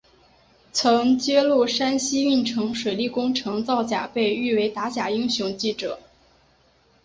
[0.71, 5.99] 曾揭露山西运城水利工程造假被誉为打假英雄记者。